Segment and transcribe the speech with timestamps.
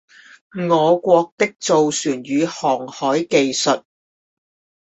[0.67, 3.83] 我國的造船與航海技術